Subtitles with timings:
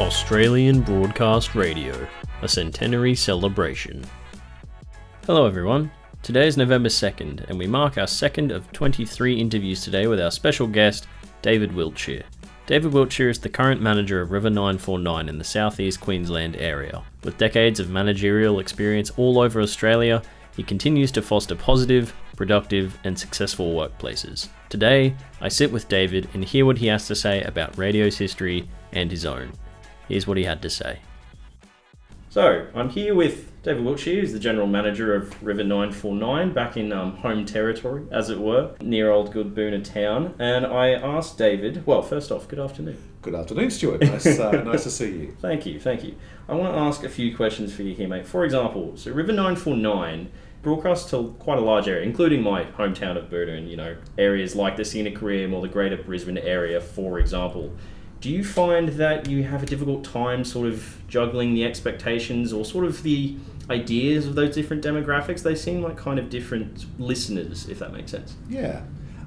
[0.00, 1.94] Australian Broadcast Radio,
[2.42, 4.04] a centenary celebration.
[5.24, 5.88] Hello, everyone.
[6.20, 10.32] Today is November 2nd, and we mark our second of 23 interviews today with our
[10.32, 11.06] special guest,
[11.42, 12.24] David Wiltshire.
[12.66, 17.04] David Wiltshire is the current manager of River 949 in the southeast Queensland area.
[17.22, 20.22] With decades of managerial experience all over Australia,
[20.56, 24.48] he continues to foster positive, productive, and successful workplaces.
[24.70, 28.68] Today, I sit with David and hear what he has to say about radio's history
[28.90, 29.52] and his own.
[30.08, 31.00] Here's what he had to say.
[32.28, 36.92] So, I'm here with David Wiltshire, who's the general manager of River 949, back in
[36.92, 40.34] um, home territory, as it were, near old good Boonah town.
[40.38, 42.98] And I asked David, well, first off, good afternoon.
[43.22, 44.02] Good afternoon, Stuart.
[44.02, 45.36] Nice, uh, nice to see you.
[45.40, 46.16] Thank you, thank you.
[46.48, 48.26] I want to ask a few questions for you here, mate.
[48.26, 50.30] For example, so River 949
[50.60, 54.56] broadcasts to quite a large area, including my hometown of Boonah and, you know, areas
[54.56, 57.72] like the Scenic Rim or the greater Brisbane area, for example.
[58.24, 62.64] Do you find that you have a difficult time sort of juggling the expectations or
[62.64, 63.36] sort of the
[63.68, 65.42] ideas of those different demographics?
[65.42, 68.34] They seem like kind of different listeners, if that makes sense.
[68.48, 68.80] Yeah.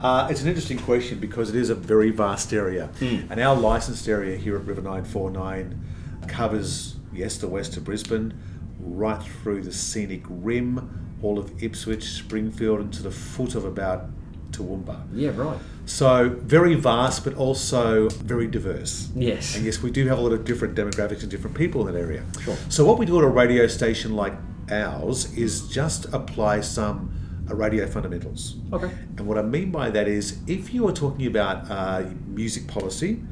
[0.00, 2.88] Uh, it's an interesting question because it is a very vast area.
[3.00, 3.30] Mm.
[3.30, 5.78] And our licensed area here at River 949
[6.26, 8.40] covers, yes, the west of Brisbane,
[8.80, 14.06] right through the scenic rim, all of Ipswich, Springfield, and to the foot of about
[14.50, 15.02] Toowoomba.
[15.12, 15.58] Yeah, right.
[15.88, 19.08] So very vast, but also very diverse.
[19.16, 19.56] Yes.
[19.56, 21.98] And yes, we do have a lot of different demographics and different people in that
[21.98, 22.24] area.
[22.42, 22.56] Sure.
[22.68, 24.34] So what we do at a radio station like
[24.70, 27.10] ours is just apply some
[27.50, 28.56] uh, radio fundamentals.
[28.70, 28.90] Okay.
[29.16, 33.22] And what I mean by that is, if you are talking about uh, music policy,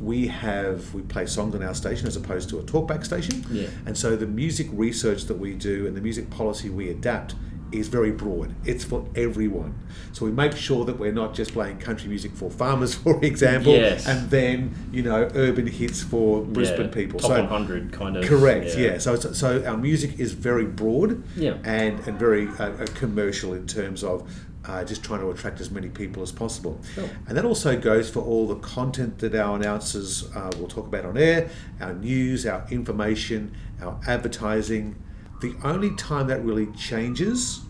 [0.00, 3.44] we have we play songs on our station as opposed to a talkback station.
[3.50, 3.66] Yeah.
[3.84, 7.34] And so the music research that we do and the music policy we adapt
[7.74, 8.54] is very broad.
[8.64, 9.74] It's for everyone.
[10.12, 13.72] So we make sure that we're not just playing country music for farmers, for example,
[13.72, 14.06] Yes.
[14.06, 17.20] and then you know urban hits for Brisbane Yeah, people.
[17.20, 18.24] Top so 100 kind of.
[18.24, 18.76] Correct.
[18.78, 18.98] Yeah.
[18.98, 21.22] So it's, so our music is very broad.
[21.36, 21.58] Yeah.
[21.64, 24.30] And and very uh, uh, commercial in terms of.
[24.66, 26.80] Uh, just trying to attract as many people as possible.
[26.94, 27.04] Sure.
[27.28, 31.04] And that also goes for all the content that our announcers uh, will talk about
[31.04, 31.50] on air,
[31.82, 34.96] our news, our information, our advertising.
[35.42, 37.60] The only time that really changes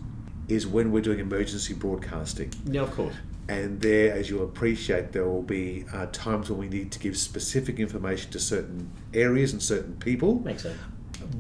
[0.49, 2.53] is when we're doing emergency broadcasting.
[2.66, 3.15] Yeah, of course.
[3.49, 7.16] And there, as you'll appreciate, there will be uh, times when we need to give
[7.16, 10.41] specific information to certain areas and certain people.
[10.41, 10.78] Makes sense.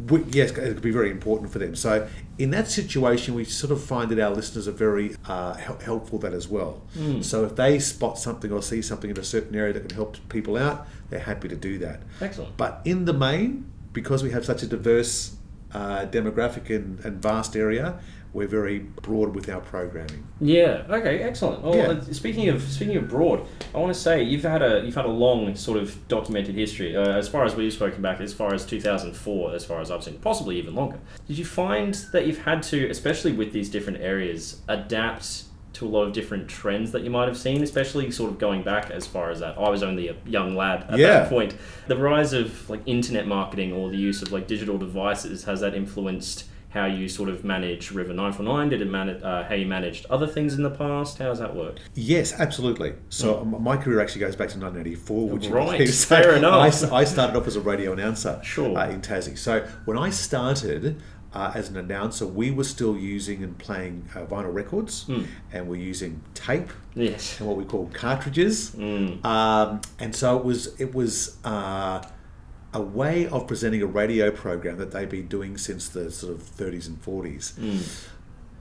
[0.08, 1.74] We, yes, it could be very important for them.
[1.74, 5.78] So, in that situation, we sort of find that our listeners are very uh, hel-
[5.78, 6.82] helpful that as well.
[6.94, 7.22] Hmm.
[7.22, 10.16] So, if they spot something or see something in a certain area that can help
[10.28, 12.02] people out, they're happy to do that.
[12.20, 12.56] Excellent.
[12.56, 15.36] But in the main, because we have such a diverse
[15.72, 17.98] uh, demographic and, and vast area,
[18.34, 20.26] we're very broad with our programming.
[20.40, 20.82] Yeah.
[20.90, 21.20] Okay.
[21.20, 21.62] Excellent.
[21.62, 21.86] Well, Yeah.
[21.90, 23.42] uh, speaking of speaking of broad,
[23.74, 26.94] I want to say you've had a you've had a long sort of documented history.
[26.96, 30.02] Uh, as far as we've spoken back, as far as 2004, as far as I've
[30.04, 30.98] seen, possibly even longer.
[31.28, 35.44] Did you find that you've had to, especially with these different areas, adapt
[35.74, 38.62] to a lot of different trends that you might have seen, especially sort of going
[38.62, 39.56] back as far as that.
[39.58, 41.20] I was only a young lad at Yeah.
[41.20, 41.54] that point.
[41.88, 45.74] The rise of like internet marketing or the use of like digital devices has that
[45.74, 46.44] influenced
[46.74, 48.68] how you sort of manage River 949?
[48.68, 51.18] Did it manage uh, how you managed other things in the past?
[51.18, 51.78] How does that work?
[51.94, 52.94] Yes, absolutely.
[53.10, 55.88] So m my career actually goes back to 1984, which you Right.
[56.04, 56.92] So fair enough.
[56.92, 58.76] I, I started off as a radio announcer Sure.
[58.76, 59.38] uh, in Tassie.
[59.38, 61.00] So when I started
[61.32, 65.22] uh, as an announcer, we were still using and playing uh, vinyl records, Hmm.
[65.52, 67.38] and we're using tape Yes.
[67.38, 68.70] and what we call cartridges.
[68.72, 69.24] Mm.
[69.24, 72.02] Um, and so it was it was uh,
[72.74, 76.42] a way of presenting a radio program that they've been doing since the sort of
[76.42, 77.54] 30s and 40s.
[77.54, 78.10] Mm.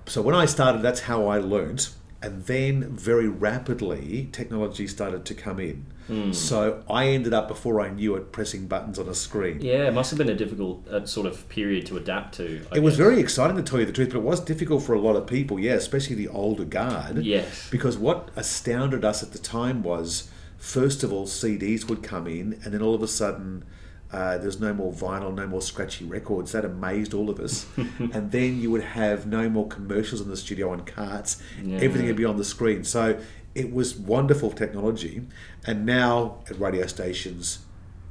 [0.05, 1.93] So when I started, that's how I learnt.
[2.21, 5.87] And then very rapidly, technology started to come in.
[6.09, 6.33] Mm.
[6.33, 9.61] So I ended up, before I knew it, pressing buttons on a screen.
[9.61, 12.65] Yeah, it must have been a difficult uh, sort of period to adapt to.
[12.71, 14.93] I It was very exciting to tell you the truth, but it was difficult for
[14.93, 17.25] a lot of people, yeah, especially the older guard.
[17.25, 17.67] Yes.
[17.69, 22.59] Because what astounded us at the time was, first of all, CDs would come in,
[22.63, 23.65] and then all of a sudden,
[24.13, 26.51] uh, there's no more vinyl, no more scratchy records.
[26.51, 27.65] That amazed all of us.
[27.77, 31.41] and then you would have no more commercials in the studio on carts.
[31.63, 31.77] Yeah.
[31.77, 32.83] Everything would be on the screen.
[32.83, 33.19] So
[33.55, 35.23] it was wonderful technology.
[35.65, 37.59] And now at radio stations,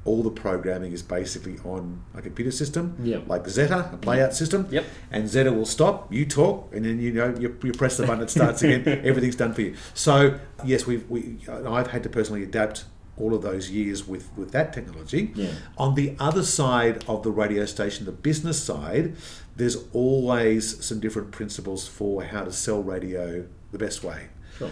[0.04, 3.20] all the programming is basically on a computer system, Yeah.
[3.28, 4.66] like Zetta, a playout system.
[4.70, 4.84] Yep.
[5.12, 8.24] And Zetta will stop, you talk, and then you know you, you press the button,
[8.24, 8.82] it starts again.
[9.04, 9.76] Everything's done for you.
[9.94, 12.86] So yes, we've we I've had to personally adapt
[13.22, 15.32] all of those years with with that technology.
[15.34, 15.52] Yeah.
[15.78, 19.14] On the other side of the radio station, the business side,
[19.56, 24.28] there's always some different principles for how to sell radio the best way.
[24.58, 24.70] Sure.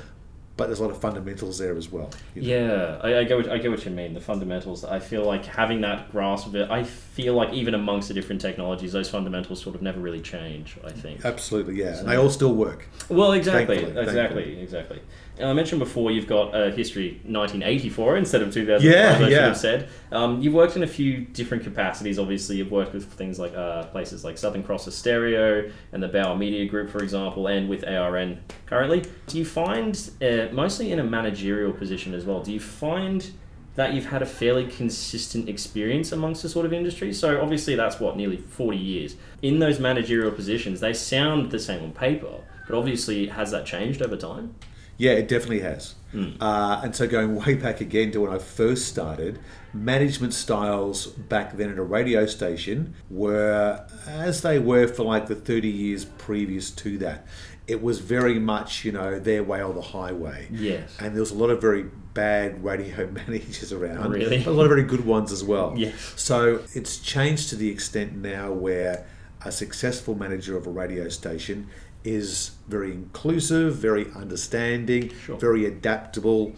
[0.60, 2.10] But there's a lot of fundamentals there as well.
[2.34, 2.48] you know.
[2.48, 4.12] Yeah, I, I get what, I get what you mean.
[4.12, 4.84] The fundamentals.
[4.84, 6.70] I feel like having that grasp of it.
[6.70, 10.76] I feel like even amongst the different technologies, those fundamentals sort of never really change.
[10.84, 11.24] I think.
[11.24, 12.86] Absolutely, yeah, and they all still work.
[13.08, 14.62] Well, exactly, Thankfully, exactly, thankfully.
[14.62, 15.00] exactly.
[15.38, 18.82] And I mentioned before you've got a history 1984 instead of 2005.
[18.84, 19.46] Yeah, I should yeah.
[19.46, 19.88] have said.
[20.12, 22.18] Um, you've worked in a few different capacities.
[22.18, 26.36] Obviously, you've worked with things like uh, places like Southern Cross Austereo and the Bauer
[26.36, 29.02] Media Group, for example, and with ARN currently.
[29.28, 33.30] Do you find, uh, mostly in a managerial position as well, do you find
[33.76, 37.12] that you've had a fairly consistent experience amongst the sort of industry?
[37.12, 39.16] So obviously, that's what nearly 40 years.
[39.42, 44.02] In those managerial positions, they sound the same on paper, but obviously, has that changed
[44.02, 44.54] over time?
[44.96, 45.94] Yeah, it definitely has.
[46.40, 49.38] Uh, and so going way back again to when I first started,
[49.72, 55.34] management styles back then at a radio station were as they were for like the
[55.34, 57.26] 30 years previous to that.
[57.66, 60.48] It was very much, you know, their way or the highway.
[60.50, 60.96] Yes.
[60.98, 61.84] And there was a lot of very
[62.14, 64.10] bad radio managers around.
[64.10, 64.38] Really?
[64.38, 65.74] But a lot of very good ones as well.
[65.76, 66.14] Yes.
[66.16, 69.06] So it's changed to the extent now where
[69.44, 71.68] a successful manager of a radio station
[72.04, 75.36] is very inclusive, very understanding, Sure.
[75.36, 76.52] very adaptable,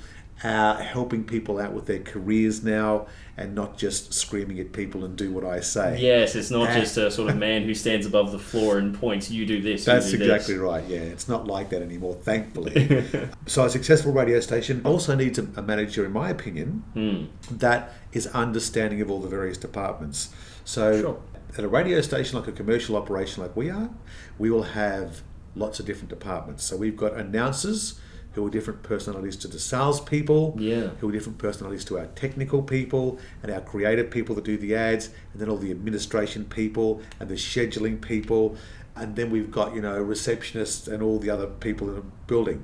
[0.44, 3.06] uh, helping people out with their careers now,
[3.36, 5.98] and not just screaming at people and do what I say.
[6.00, 8.92] Yes, it's not And- just a sort of man who stands above the floor and
[8.94, 10.62] points, you do this, you That's do exactly this.
[10.62, 10.84] right.
[10.88, 13.04] Yeah, it's not like that anymore, thankfully.
[13.46, 17.56] so, a successful radio station also needs a, a manager, in my opinion, Hmm.
[17.58, 20.28] that is understanding of all the various departments.
[20.64, 21.18] So, Sure.
[21.56, 23.90] at a radio station like a commercial operation like we are,
[24.38, 25.22] we will have
[25.54, 26.64] lots of different departments.
[26.64, 27.98] So, we've got announcers
[28.34, 30.88] who are different personalities to the salespeople, Yeah.
[31.00, 34.74] who are different personalities to our technical people and our creative people that do the
[34.74, 38.56] ads, and then all the administration people and the scheduling people,
[38.96, 42.62] and then we've got you know receptionists and all the other people in the building.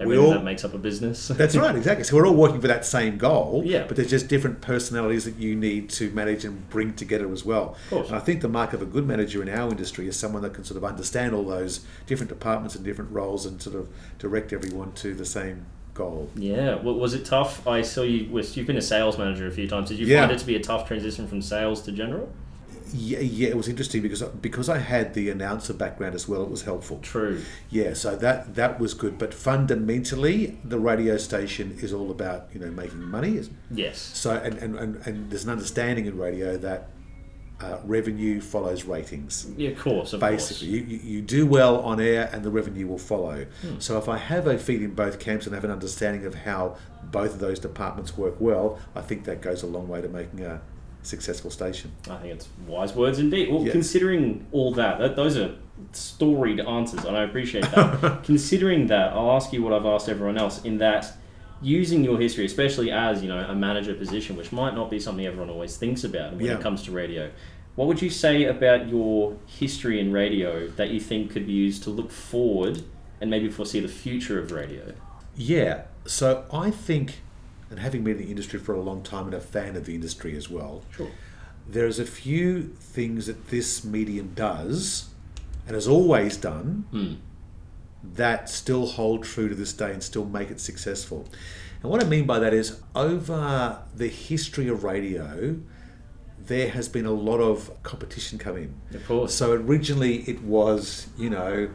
[0.00, 1.28] Everything that makes up a business.
[1.36, 2.04] That's right, exactly.
[2.04, 3.84] So we're all working for that same goal, Yeah.
[3.86, 7.76] but there's just different personalities that you need to manage and bring together as well.
[7.84, 8.08] Of course.
[8.08, 10.54] And I think the mark of a good manager in our industry is someone that
[10.54, 14.52] can sort of understand all those different departments and different roles and sort of direct
[14.52, 16.30] everyone to the same goal.
[16.36, 17.66] Yeah, well, was it tough?
[17.66, 19.88] I saw you, you've been a sales manager a few times.
[19.88, 20.20] Did you Yeah.
[20.20, 22.30] find it to be a tough transition from sales to general?
[22.92, 26.42] Yeah, yeah, it was interesting because because I had the announcer background as well.
[26.42, 26.98] It was helpful.
[27.00, 27.42] True.
[27.70, 29.18] Yeah, so that that was good.
[29.18, 33.40] But fundamentally, the radio station is all about you know making money.
[33.70, 33.98] Yes.
[33.98, 36.88] So and and, and, and there's an understanding in radio that
[37.60, 39.50] uh, revenue follows ratings.
[39.56, 40.12] Yeah, of course.
[40.12, 43.46] Of Basically, you, you, you do well on air and the revenue will follow.
[43.62, 43.78] Hmm.
[43.80, 46.76] So if I have a feed in both camps and have an understanding of how
[47.04, 50.44] both of those departments work well, I think that goes a long way to making
[50.44, 50.60] a
[51.08, 51.92] successful station.
[52.10, 53.50] I think it's wise words indeed.
[53.50, 53.72] Well, Yeah.
[53.72, 55.54] considering all that, that, those are
[55.92, 58.22] storied answers, and I appreciate that.
[58.24, 60.62] considering that, I'll ask you what I've asked everyone else.
[60.64, 61.12] In that,
[61.62, 65.26] using your history, especially as you know a manager position, which might not be something
[65.26, 66.54] everyone always thinks about when Yeah.
[66.54, 67.30] it comes to radio.
[67.74, 71.82] What would you say about your history in radio that you think could be used
[71.84, 72.82] to look forward
[73.20, 74.92] and maybe foresee the future of radio?
[75.36, 75.82] Yeah.
[76.04, 77.20] So I think,
[77.70, 79.94] and having been in the industry for a long time and a fan of the
[79.94, 81.10] industry as well, Sure.
[81.68, 85.08] there's a few things that this medium does
[85.66, 87.14] and has always done Hmm.
[88.14, 91.26] that still hold true to this day and still make it successful.
[91.82, 95.56] And what I mean by that is over the history of radio,
[96.44, 98.74] there has been a lot of competition come in.
[98.94, 99.34] Of course.
[99.34, 101.68] So originally it was, you know,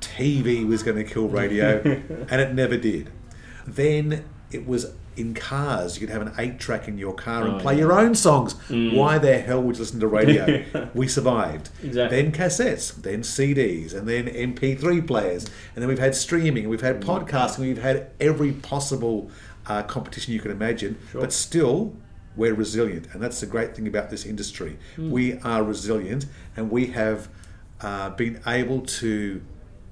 [0.00, 1.80] TV was going to kill radio,
[2.30, 3.10] and it never did.
[3.66, 5.94] Then it was in cars.
[6.00, 7.80] You could have an eight track in your car and Oh, play yeah.
[7.80, 8.54] your own songs.
[8.68, 10.64] Why the hell would you listen to radio?
[10.94, 11.70] we survived.
[11.82, 12.22] Exactly.
[12.22, 15.44] Then cassettes, then CDs, and then MP3 players,
[15.74, 19.30] and then we've had streaming, we've had podcasting, we've had every possible
[19.66, 20.98] uh, competition you can imagine.
[21.10, 21.20] Sure.
[21.22, 21.94] But still,
[22.36, 24.78] we're resilient, and that's the great thing about this industry.
[24.96, 25.10] Hmm.
[25.10, 27.28] We are resilient, and we have
[27.80, 29.40] uh, been able to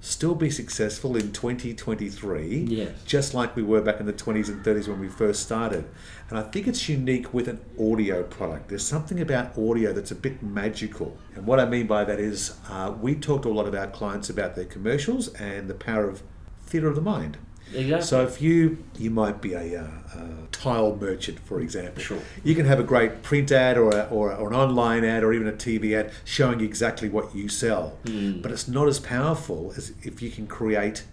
[0.04, 2.90] still be successful in 2023, Yes.
[3.06, 5.84] just like we were back in the 20s and 30s when we first started.
[6.28, 8.68] And I think it's unique with an audio product.
[8.68, 11.16] There's something about audio that's a bit magical.
[11.34, 13.86] And what I mean by that is uh, we talk to a lot of our
[13.86, 16.22] clients about their commercials and the power of
[16.66, 17.38] theatre of the mind.
[17.72, 18.06] Exactly.
[18.06, 22.18] So if you you might be a, uh, a tile merchant, for example, Sure.
[22.44, 25.24] you can have a great print ad or, a, or, a- or an online ad
[25.24, 27.98] or even a TV ad showing exactly what you sell.
[28.06, 28.40] Hmm.
[28.42, 31.04] But it's not as powerful as if you can create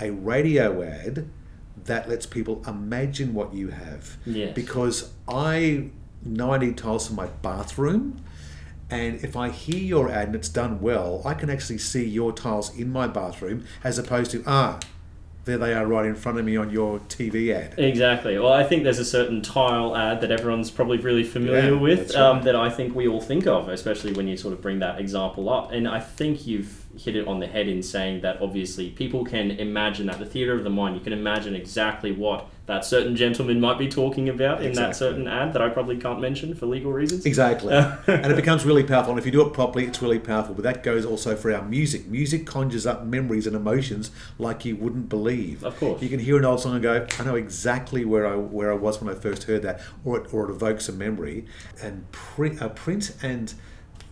[0.00, 1.28] a radio ad
[1.84, 4.16] that lets people imagine what you have.
[4.24, 4.54] Yes.
[4.54, 5.88] Because I
[6.24, 8.20] know I need tiles for my bathroom.
[8.90, 12.30] And if I hear your ad and it's done well, I can actually see your
[12.32, 14.78] tiles in my bathroom as opposed to, ah,
[15.44, 17.74] there they are right in front of me on your TV ad.
[17.78, 18.38] Exactly.
[18.38, 21.98] Well, I think there's a certain tile ad that everyone's probably really familiar Yeah, with
[21.98, 24.78] that's um, that I think we all think of, especially when you sort of bring
[24.80, 25.72] that example up.
[25.72, 29.50] And I think you've hit it on the head in saying that obviously people can
[29.52, 33.60] imagine that the theater of the mind, you can imagine exactly what that certain gentleman
[33.60, 36.92] might be talking about in that certain ad that I probably can't mention for legal
[36.92, 37.26] reasons.
[37.26, 37.74] Exactly.
[38.06, 39.10] and it becomes really powerful.
[39.12, 40.54] And if you do it properly, it's really powerful.
[40.54, 42.06] But that goes also for our music.
[42.06, 45.64] Music conjures up memories and emotions like you wouldn't believe.
[45.64, 46.00] Of course.
[46.00, 48.76] You can hear an old song and go, I know exactly where I where I
[48.76, 51.46] was when I first heard that, or it, or it evokes a memory.
[51.82, 53.52] And print, uh, print and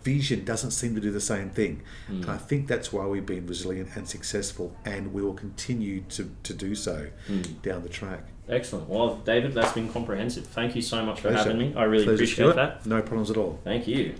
[0.02, 1.82] vision doesn't seem to do the same thing.
[2.06, 2.22] Hmm.
[2.22, 6.30] And I think that's why we've been resilient and successful, and we will continue to,
[6.42, 7.42] to do so Hmm.
[7.62, 8.24] down the track.
[8.48, 8.88] Excellent.
[8.88, 10.44] Well, David, that's been comprehensive.
[10.46, 11.50] Thank you so much for Pleasure.
[11.50, 11.74] having me.
[11.76, 12.84] I really Pleasure, appreciate that.
[12.84, 13.60] No problems at all.
[13.62, 14.14] Thank you.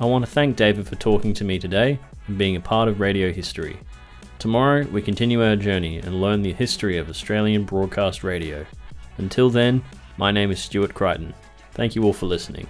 [0.00, 3.00] I want to thank David for talking to me today and being a part of
[3.00, 3.76] radio history.
[4.38, 8.66] Tomorrow, we continue our journey and learn the history of Australian broadcast radio.
[9.18, 9.82] Until then,
[10.16, 11.34] my name is Stuart Crichton.
[11.72, 12.66] Thank you all for listening.